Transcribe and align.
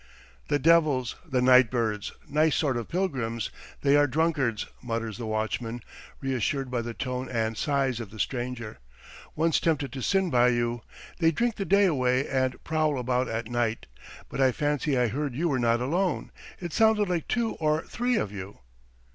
"The 0.47 0.57
devils, 0.57 1.15
the 1.27 1.43
nightbirds.... 1.43 2.11
Nice 2.27 2.55
sort 2.55 2.75
of 2.75 2.87
pilgrims! 2.89 3.51
They 3.81 3.95
are 3.95 4.07
drunkards..." 4.07 4.65
mutters 4.81 5.19
the 5.19 5.27
watchman, 5.27 5.83
reassured 6.21 6.71
by 6.71 6.81
the 6.81 6.95
tone 6.95 7.29
and 7.29 7.55
sighs 7.55 7.99
of 7.99 8.09
the 8.09 8.17
stranger. 8.19 8.79
"One's 9.35 9.59
tempted 9.59 9.93
to 9.93 10.01
sin 10.01 10.31
by 10.31 10.47
you. 10.47 10.81
They 11.19 11.29
drink 11.29 11.57
the 11.57 11.65
day 11.65 11.85
away 11.85 12.27
and 12.27 12.63
prowl 12.63 12.97
about 12.97 13.27
at 13.27 13.47
night. 13.51 13.85
But 14.27 14.41
I 14.41 14.51
fancy 14.51 14.97
I 14.97 15.07
heard 15.07 15.35
you 15.35 15.47
were 15.49 15.59
not 15.59 15.81
alone; 15.81 16.31
it 16.59 16.73
sounded 16.73 17.07
like 17.07 17.27
two 17.27 17.51
or 17.59 17.83
three 17.83 18.15
of 18.15 18.31
you." 18.31 18.57